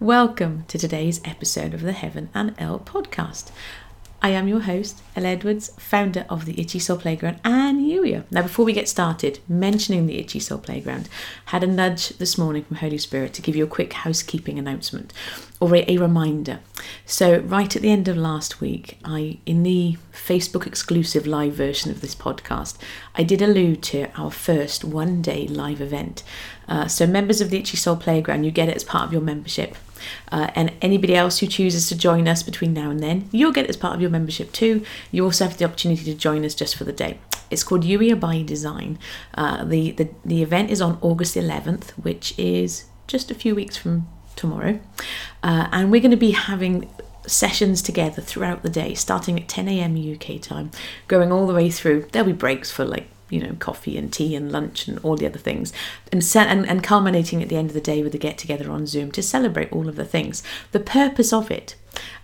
[0.00, 3.50] Welcome to today's episode of the Heaven and Elle podcast.
[4.22, 8.24] I am your host, Elle Edwards, founder of the Itchy Soul Playground and Youier.
[8.30, 11.10] Now, before we get started, mentioning the Itchy Soul Playground,
[11.46, 15.12] had a nudge this morning from Holy Spirit to give you a quick housekeeping announcement
[15.60, 16.60] or a, a reminder.
[17.04, 21.90] So, right at the end of last week, I in the Facebook exclusive live version
[21.90, 22.78] of this podcast,
[23.16, 26.22] I did allude to our first one day live event.
[26.66, 29.22] Uh, so, members of the Itchy Soul Playground, you get it as part of your
[29.22, 29.76] membership.
[30.30, 33.64] Uh, and anybody else who chooses to join us between now and then, you'll get
[33.64, 34.84] it as part of your membership too.
[35.10, 37.18] You also have the opportunity to join us just for the day.
[37.50, 38.98] It's called Youier by Design.
[39.34, 43.76] Uh, the, the, the event is on August 11th, which is just a few weeks
[43.76, 44.80] from tomorrow.
[45.42, 46.88] Uh, and we're going to be having
[47.26, 49.96] sessions together throughout the day, starting at 10 a.m.
[49.96, 50.70] UK time,
[51.08, 52.06] going all the way through.
[52.12, 55.26] There'll be breaks for like you know coffee and tea and lunch and all the
[55.26, 55.72] other things.
[56.12, 58.86] And, and, and culminating at the end of the day with a get together on
[58.86, 60.42] zoom to celebrate all of the things.
[60.72, 61.76] The purpose of it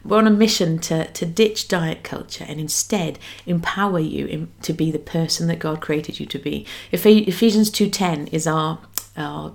[0.04, 4.72] we're on a mission to, to ditch diet culture and instead empower you in, to
[4.72, 6.66] be the person that god created you to be.
[6.92, 8.78] Ephesians 2.10 is our,
[9.16, 9.54] our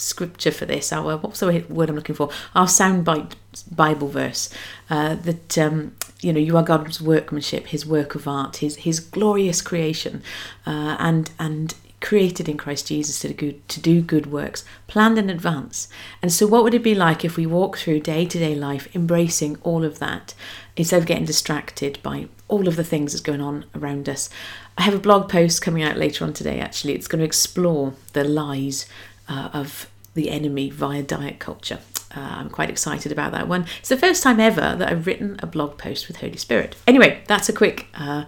[0.00, 3.34] scripture for this our what's the word i'm looking for our soundbite
[3.70, 4.52] bible verse
[4.88, 9.00] uh, that um, you know you are God's workmanship, His work of art, His His
[9.00, 10.22] glorious creation,
[10.66, 15.18] uh, and and created in Christ Jesus to do, good, to do good works, planned
[15.18, 15.86] in advance.
[16.22, 18.94] And so, what would it be like if we walk through day to day life
[18.94, 20.34] embracing all of that
[20.76, 24.30] instead of getting distracted by all of the things that's going on around us?
[24.78, 26.94] I have a blog post coming out later on today, actually.
[26.94, 28.86] It's going to explore the lies
[29.28, 31.78] uh, of the enemy via diet culture.
[32.14, 33.66] Uh, I'm quite excited about that one.
[33.78, 36.74] It's the first time ever that I've written a blog post with Holy Spirit.
[36.86, 38.24] Anyway, that's a quick uh,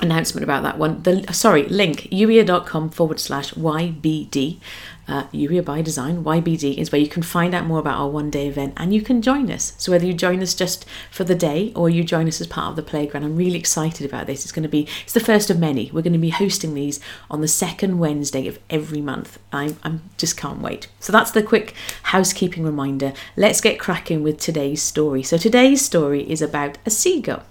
[0.00, 1.02] announcement about that one.
[1.02, 4.58] The sorry link youier.com forward slash ybd.
[5.06, 5.24] Uh,
[5.62, 8.72] by Design YBD is where you can find out more about our one day event
[8.78, 9.74] and you can join us.
[9.76, 12.70] So whether you join us just for the day or you join us as part
[12.70, 14.44] of the playground, I'm really excited about this.
[14.44, 15.90] It's going to be it's the first of many.
[15.92, 17.00] We're going to be hosting these
[17.30, 19.38] on the second Wednesday of every month.
[19.52, 20.88] I I just can't wait.
[21.00, 23.12] So that's the quick housekeeping reminder.
[23.36, 25.22] Let's get cracking with today's story.
[25.22, 27.42] So today's story is about a seagull.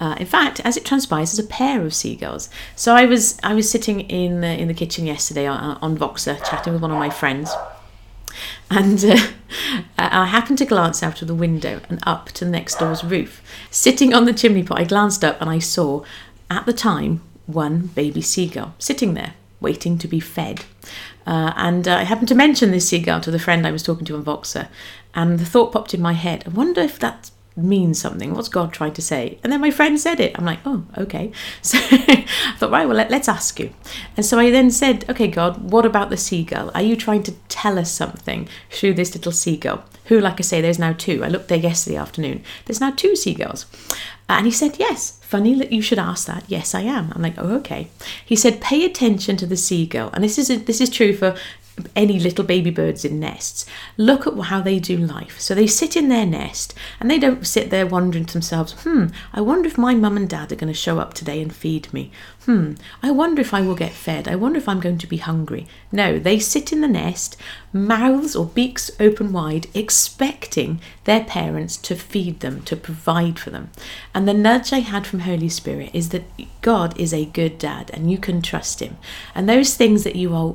[0.00, 2.48] Uh, in fact, as it transpires, it's a pair of seagulls.
[2.76, 6.38] So I was I was sitting in the, in the kitchen yesterday on, on Voxer,
[6.48, 7.52] chatting with one of my friends,
[8.70, 9.16] and uh,
[9.98, 13.42] I happened to glance out of the window and up to the next door's roof.
[13.70, 16.04] Sitting on the chimney pot, I glanced up and I saw,
[16.50, 20.64] at the time, one baby seagull sitting there, waiting to be fed.
[21.26, 24.04] Uh, and uh, I happened to mention this seagull to the friend I was talking
[24.06, 24.68] to on Voxer,
[25.14, 28.34] and the thought popped in my head: I wonder if that's means something.
[28.34, 29.38] What's God trying to say?
[29.42, 30.38] And then my friend said it.
[30.38, 31.32] I'm like, oh, okay.
[31.62, 32.24] So I
[32.56, 33.72] thought, right, well, let, us ask you.
[34.16, 36.70] And so I then said, okay, God, what about the seagull?
[36.74, 39.84] Are you trying to tell us something through this little seagull?
[40.06, 41.22] Who, like I say, there's now two.
[41.22, 42.42] I looked there yesterday afternoon.
[42.64, 43.66] There's now two seagulls.
[44.28, 45.18] And he said, yes.
[45.22, 46.44] Funny that you should ask that.
[46.48, 47.12] Yes, I am.
[47.14, 47.88] I'm like, oh, okay.
[48.24, 50.10] He said, pay attention to the seagull.
[50.14, 51.36] And this is this is true for
[51.94, 53.66] any little baby birds in nests,
[53.96, 55.40] look at how they do life.
[55.40, 59.06] So they sit in their nest and they don't sit there wondering to themselves, hmm,
[59.32, 61.92] I wonder if my mum and dad are going to show up today and feed
[61.92, 62.10] me.
[62.44, 64.26] Hmm, I wonder if I will get fed.
[64.26, 65.66] I wonder if I'm going to be hungry.
[65.92, 67.36] No, they sit in the nest,
[67.72, 73.70] mouths or beaks open wide, expecting their parents to feed them, to provide for them.
[74.14, 76.24] And the nudge I had from Holy Spirit is that
[76.62, 78.96] God is a good dad and you can trust him.
[79.34, 80.54] And those things that you are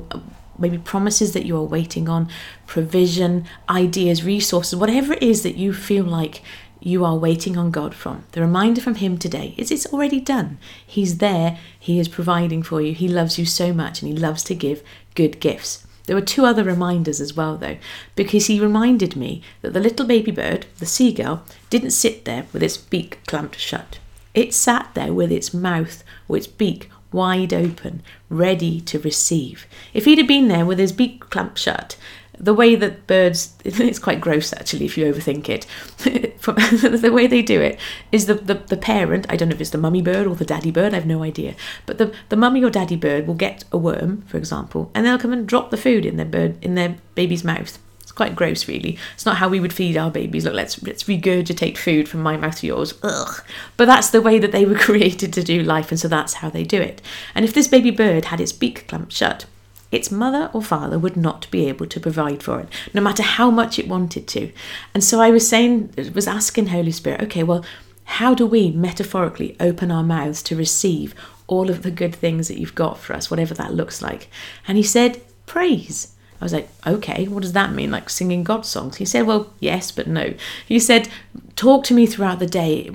[0.58, 2.28] maybe promises that you are waiting on,
[2.66, 6.42] provision, ideas, resources, whatever it is that you feel like
[6.80, 8.24] you are waiting on God from.
[8.32, 10.58] The reminder from Him today is it's already done.
[10.86, 14.42] He's there, He is providing for you, He loves you so much, and He loves
[14.44, 14.82] to give
[15.14, 15.86] good gifts.
[16.06, 17.78] There were two other reminders as well, though,
[18.14, 22.62] because he reminded me that the little baby bird, the seagull, didn't sit there with
[22.62, 23.98] its beak clamped shut.
[24.34, 29.66] It sat there with its mouth or its beak wide open, ready to receive.
[29.94, 31.96] If he'd have been there with his beak clamped shut,
[32.38, 35.66] the way that birds it's quite gross actually if you overthink it
[37.00, 37.78] the way they do it
[38.10, 40.44] is the, the, the parent i don't know if it's the mummy bird or the
[40.44, 41.54] daddy bird i have no idea
[41.86, 45.18] but the, the mummy or daddy bird will get a worm for example and they'll
[45.18, 47.78] come and drop the food in their bird in their baby's mouth
[48.14, 48.98] quite gross, really.
[49.14, 50.44] It's not how we would feed our babies.
[50.44, 52.94] Look, let's let's regurgitate food from my mouth to yours.
[53.02, 53.42] Ugh.
[53.76, 56.50] But that's the way that they were created to do life, and so that's how
[56.50, 57.02] they do it.
[57.34, 59.46] And if this baby bird had its beak clamped shut,
[59.90, 63.50] its mother or father would not be able to provide for it, no matter how
[63.50, 64.52] much it wanted to.
[64.92, 67.64] And so I was saying, was asking Holy Spirit, okay, well,
[68.04, 71.14] how do we metaphorically open our mouths to receive
[71.46, 74.28] all of the good things that you've got for us, whatever that looks like?
[74.66, 77.90] And he said, praise I was like, okay, what does that mean?
[77.90, 78.96] Like singing God songs?
[78.96, 80.34] He said, well, yes, but no.
[80.66, 81.08] He said,
[81.56, 82.94] talk to me throughout the day.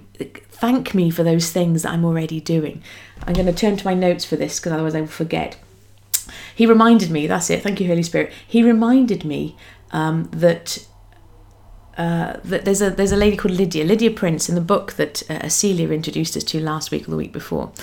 [0.52, 2.84] Thank me for those things that I'm already doing.
[3.26, 5.58] I'm going to turn to my notes for this because otherwise I will forget.
[6.54, 8.32] He reminded me, that's it, thank you, Holy Spirit.
[8.46, 9.56] He reminded me
[9.92, 10.86] um, that
[11.98, 15.30] uh, that there's a there's a lady called Lydia, Lydia Prince, in the book that
[15.30, 17.74] uh, Celia introduced us to last week or the week before.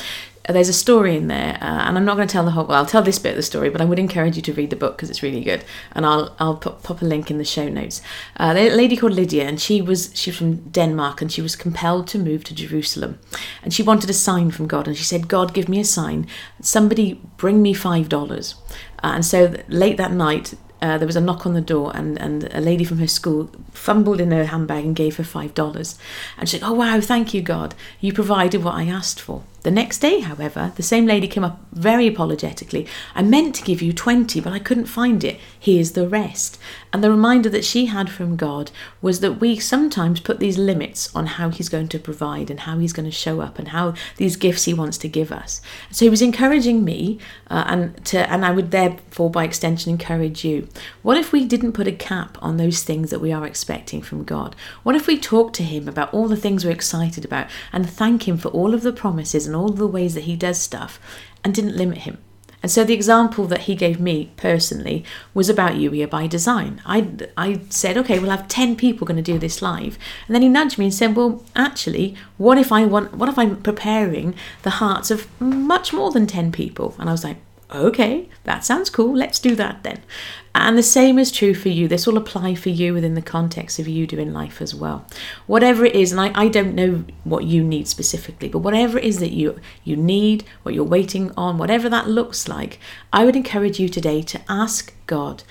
[0.49, 2.67] There's a story in there, uh, and I'm not going to tell the whole.
[2.67, 4.71] Well, I'll tell this bit of the story, but I would encourage you to read
[4.71, 7.69] the book because it's really good, and I'll I'll pop a link in the show
[7.69, 8.01] notes.
[8.37, 11.57] Uh, a lady called Lydia, and she was she was from Denmark, and she was
[11.57, 13.19] compelled to move to Jerusalem,
[13.63, 16.29] and she wanted a sign from God, and she said, "God, give me a sign.
[16.61, 18.55] Somebody bring me five dollars."
[19.03, 22.19] Uh, and so late that night, uh, there was a knock on the door, and,
[22.21, 25.99] and a lady from her school fumbled in her handbag and gave her five dollars.
[26.39, 29.73] And she said, "Oh wow, thank you, God, you provided what I asked for." The
[29.73, 32.87] next day, however, the same lady came up very apologetically.
[33.17, 35.41] I meant to give you 20, but I couldn't find it.
[35.59, 36.57] Here's the rest.
[36.93, 38.71] And the reminder that she had from God
[39.03, 42.79] was that we sometimes put these limits on how He's going to provide and how
[42.79, 45.61] He's going to show up and how these gifts He wants to give us.
[45.91, 47.19] So He was encouraging me,
[47.51, 50.69] uh, and to, and I would therefore, by extension, encourage you.
[51.03, 54.23] What if we didn't put a cap on those things that we are expecting from
[54.23, 54.55] God?
[54.85, 58.29] What if we talked to Him about all the things we're excited about and thank
[58.29, 61.01] Him for all of the promises and all the ways that he does stuff
[61.43, 62.19] and didn't limit him.
[62.63, 65.05] And so the example that he gave me personally
[65.35, 66.83] was about Youier by design.
[66.85, 69.99] I, I said, okay, we'll have 10 people going to do this live.
[70.27, 73.39] And then he nudged me and said, well, actually, what if I want, what if
[73.39, 76.97] I'm preparing the hearts of much more than 10 people?
[76.99, 77.37] And I was like,
[77.71, 79.15] okay, that sounds cool.
[79.15, 80.03] Let's do that then.
[80.55, 81.87] And the same is true for you.
[81.87, 85.07] This will apply for you within the context of you doing life as well.
[85.47, 89.05] Whatever it is, and I, I don't know what you need specifically, but whatever it
[89.05, 92.79] is that you you need, what you're waiting on, whatever that looks like,
[93.13, 95.43] I would encourage you today to ask God,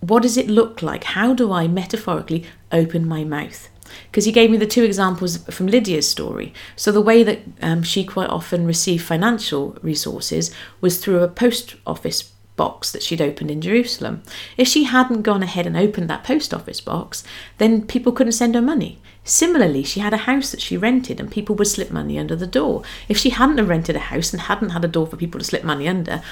[0.00, 1.04] what does it look like?
[1.04, 3.68] How do I metaphorically open my mouth?
[4.10, 6.52] Because he gave me the two examples from Lydia's story.
[6.76, 11.76] So the way that um, she quite often received financial resources was through a post
[11.86, 14.22] office box that she'd opened in Jerusalem.
[14.56, 17.24] If she hadn't gone ahead and opened that post office box,
[17.58, 19.00] then people couldn't send her money.
[19.24, 22.46] Similarly, she had a house that she rented and people would slip money under the
[22.46, 22.82] door.
[23.08, 25.44] If she hadn't have rented a house and hadn't had a door for people to
[25.44, 26.22] slip money under,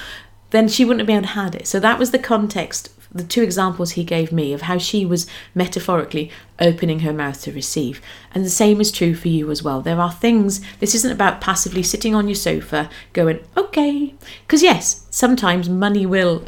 [0.50, 1.66] then she wouldn't have been able to had it.
[1.66, 5.26] So that was the context the two examples he gave me of how she was
[5.54, 6.30] metaphorically
[6.60, 8.00] opening her mouth to receive.
[8.32, 9.80] And the same is true for you as well.
[9.80, 14.14] There are things, this isn't about passively sitting on your sofa going, okay.
[14.46, 16.46] Because, yes, sometimes money will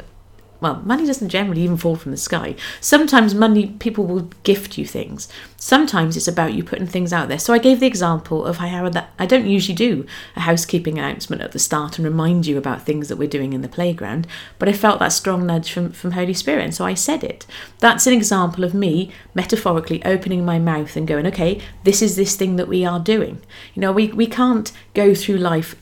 [0.63, 2.55] well, money doesn't generally even fall from the sky.
[2.81, 5.29] Sometimes money, people will gift you things.
[5.57, 7.39] Sometimes it's about you putting things out there.
[7.41, 10.07] So I gave the example of how that I don't usually do
[10.37, 13.63] a housekeeping announcement at the start and remind you about things that we're doing in
[13.63, 14.29] the playground,
[14.61, 17.45] but I felt that strong nudge from, from Holy Spirit, and so I said it.
[17.81, 22.37] That's an example of me metaphorically opening my mouth and going, okay, this is this
[22.37, 23.41] thing that we are doing.
[23.75, 25.75] You know, we, we can't go through life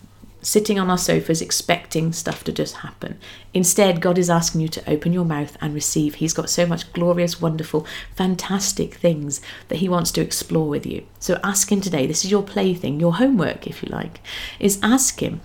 [0.42, 3.18] sitting on our sofas expecting stuff to just happen.
[3.52, 6.16] Instead, God is asking you to open your mouth and receive.
[6.16, 11.06] He's got so much glorious, wonderful, fantastic things that He wants to explore with you.
[11.18, 12.06] So ask Him today.
[12.06, 14.20] This is your plaything, your homework, if you like,
[14.58, 15.40] is ask Him.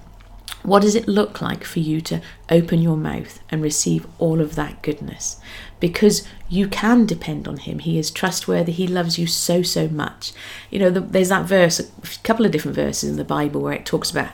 [0.64, 4.56] What does it look like for you to open your mouth and receive all of
[4.56, 5.40] that goodness?
[5.80, 7.80] Because you can depend on Him.
[7.80, 8.72] He is trustworthy.
[8.72, 10.34] He loves you so, so much.
[10.72, 13.74] You know, the, there's that verse, a couple of different verses in the Bible where
[13.74, 14.32] it talks about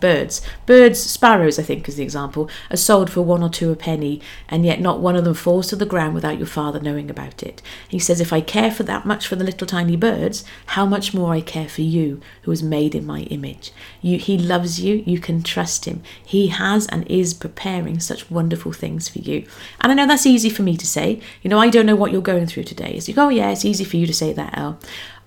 [0.00, 0.42] birds.
[0.66, 4.20] Birds, sparrows, I think, is the example, are sold for one or two a penny,
[4.48, 7.42] and yet not one of them falls to the ground without your father knowing about
[7.42, 7.62] it.
[7.88, 11.14] He says, If I care for that much for the little tiny birds, how much
[11.14, 13.72] more I care for you, who is made in my image.
[14.00, 16.02] You, he loves you, you can trust him.
[16.24, 19.46] He has and is preparing such wonderful things for you.
[19.80, 21.20] And I know that's easy for me to say.
[21.42, 23.00] You know, I don't know what you're going through today.
[23.04, 24.78] You go, oh, yeah, it's easy for you to say that, Elle.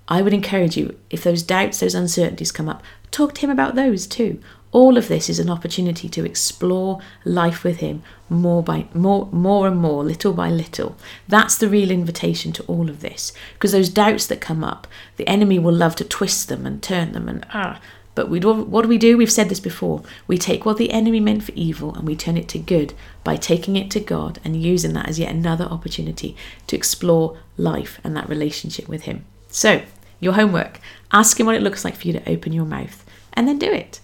[0.07, 3.75] I would encourage you, if those doubts, those uncertainties come up, talk to him about
[3.75, 4.41] those too.
[4.71, 9.67] All of this is an opportunity to explore life with him more by more more
[9.67, 10.97] and more, little by little.
[11.27, 13.31] That's the real invitation to all of this.
[13.53, 17.13] Because those doubts that come up, the enemy will love to twist them and turn
[17.13, 17.79] them and ah.
[18.13, 19.15] But we what do we do?
[19.15, 20.01] We've said this before.
[20.25, 23.35] We take what the enemy meant for evil and we turn it to good by
[23.35, 26.35] taking it to God and using that as yet another opportunity
[26.65, 29.25] to explore life and that relationship with Him.
[29.49, 29.83] So,
[30.19, 30.79] your homework
[31.11, 33.71] ask Him what it looks like for you to open your mouth and then do
[33.71, 33.99] it.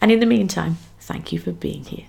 [0.00, 2.08] And in the meantime, thank you for being here.